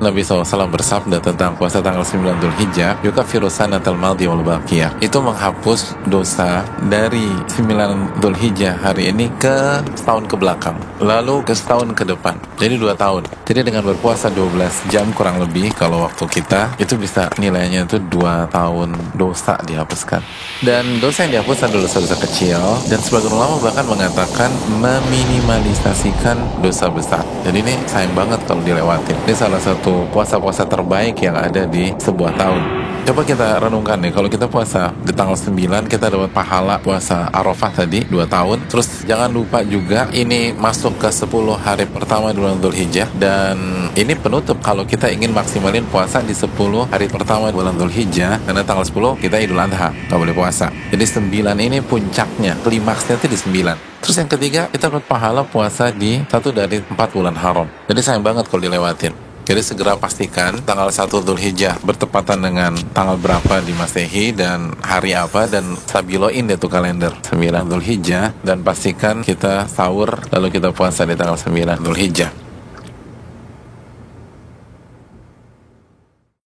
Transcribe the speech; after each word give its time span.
Nabi 0.00 0.24
SAW 0.24 0.64
bersabda 0.72 1.20
tentang 1.20 1.52
puasa 1.60 1.84
tanggal 1.84 2.00
9 2.00 2.40
Dhul 2.40 2.56
Hijjah 2.56 2.96
Yuka 3.04 3.20
virusanatal 3.20 4.00
maldi 4.00 4.24
wal 4.24 4.40
baqiyah. 4.40 4.96
Itu 5.04 5.20
menghapus 5.20 5.92
dosa 6.08 6.64
dari 6.88 7.28
9 7.52 8.16
Dhul 8.16 8.32
Hijjah 8.32 8.80
hari 8.80 9.12
ini 9.12 9.28
ke 9.36 9.84
setahun 9.92 10.24
ke 10.24 10.40
belakang 10.40 10.80
Lalu 11.04 11.44
ke 11.44 11.52
setahun 11.52 11.92
ke 11.92 12.08
depan. 12.08 12.40
Jadi 12.56 12.80
dua 12.80 12.96
tahun. 12.96 13.28
Jadi 13.44 13.60
dengan 13.60 13.84
berpuasa 13.84 14.32
12 14.32 14.88
jam 14.88 15.04
kurang 15.12 15.36
lebih 15.36 15.68
Kalau 15.76 16.08
waktu 16.08 16.24
kita 16.32 16.80
Itu 16.80 16.96
bisa 16.96 17.28
nilainya 17.36 17.84
itu 17.84 18.00
dua 18.00 18.48
tahun 18.48 18.96
dosa 19.12 19.60
dihapuskan. 19.68 20.24
Dan 20.64 20.96
dosa 21.04 21.28
yang 21.28 21.40
dihapus 21.40 21.68
adalah 21.68 21.84
dosa-dosa 21.84 22.16
kecil 22.24 22.60
Dan 22.88 23.04
sebagian 23.04 23.36
ulama 23.36 23.60
bahkan 23.60 23.84
mengatakan 23.84 24.48
Meminimalisasikan 24.80 26.64
dosa 26.64 26.88
besar. 26.88 27.20
Jadi 27.44 27.60
ini 27.60 27.74
sayang 27.84 28.16
banget 28.16 28.40
kalau 28.48 28.64
dilewatin. 28.64 29.16
Ini 29.28 29.34
salah 29.36 29.60
satu 29.60 29.89
satu 29.90 30.06
puasa-puasa 30.14 30.62
terbaik 30.70 31.18
yang 31.18 31.34
ada 31.34 31.66
di 31.66 31.90
sebuah 31.98 32.38
tahun. 32.38 32.62
Coba 33.00 33.26
kita 33.26 33.58
renungkan 33.58 33.98
nih, 33.98 34.12
kalau 34.14 34.28
kita 34.30 34.46
puasa 34.46 34.94
di 35.02 35.10
tanggal 35.10 35.34
9 35.34 35.90
kita 35.90 36.06
dapat 36.12 36.30
pahala 36.30 36.78
puasa 36.78 37.26
Arafah 37.34 37.82
tadi 37.82 38.06
2 38.06 38.22
tahun. 38.28 38.70
Terus 38.70 39.02
jangan 39.02 39.32
lupa 39.34 39.66
juga 39.66 40.06
ini 40.14 40.54
masuk 40.54 41.00
ke 41.00 41.10
10 41.10 41.26
hari 41.58 41.90
pertama 41.90 42.30
bulan 42.30 42.62
Dhul 42.62 42.76
Hijjah 42.76 43.10
dan 43.18 43.58
ini 43.98 44.14
penutup 44.14 44.62
kalau 44.62 44.86
kita 44.86 45.10
ingin 45.10 45.34
maksimalin 45.34 45.82
puasa 45.90 46.22
di 46.22 46.36
10 46.36 46.54
hari 46.86 47.10
pertama 47.10 47.50
bulan 47.50 47.74
Dhul 47.74 47.90
Hijjah 47.90 48.38
karena 48.46 48.62
tanggal 48.62 48.86
10 48.86 49.18
kita 49.18 49.42
Idul 49.42 49.58
Adha, 49.58 49.90
nggak 49.90 50.18
boleh 50.20 50.36
puasa. 50.36 50.70
Jadi 50.94 51.02
9 51.02 51.58
ini 51.58 51.82
puncaknya, 51.82 52.54
klimaksnya 52.62 53.18
itu 53.18 53.26
di 53.26 53.38
9. 53.40 53.74
Terus 54.06 54.16
yang 54.16 54.30
ketiga, 54.30 54.62
kita 54.70 54.86
dapat 54.86 55.04
pahala 55.08 55.42
puasa 55.42 55.90
di 55.90 56.20
satu 56.30 56.54
dari 56.54 56.78
empat 56.78 57.10
bulan 57.10 57.34
haram. 57.34 57.66
Jadi 57.90 58.00
sayang 58.04 58.22
banget 58.22 58.46
kalau 58.46 58.62
dilewatin. 58.62 59.29
Jadi 59.50 59.66
segera 59.66 59.98
pastikan 59.98 60.62
tanggal 60.62 60.94
1 60.94 61.10
Dhul 61.10 61.42
Hijjah 61.42 61.82
bertepatan 61.82 62.38
dengan 62.38 62.70
tanggal 62.94 63.18
berapa 63.18 63.58
di 63.58 63.74
Masehi 63.74 64.30
dan 64.30 64.78
hari 64.78 65.10
apa 65.10 65.50
dan 65.50 65.74
stabiloin 65.74 66.46
deh 66.46 66.54
tuh 66.54 66.70
kalender 66.70 67.10
9 67.26 67.66
Dhul 67.66 67.82
Hijjah 67.82 68.30
dan 68.46 68.62
pastikan 68.62 69.26
kita 69.26 69.66
sahur 69.66 70.22
lalu 70.30 70.54
kita 70.54 70.70
puasa 70.70 71.02
di 71.02 71.18
tanggal 71.18 71.34
9 71.34 71.82
Dhul 71.82 71.98
Hijjah. 71.98 72.49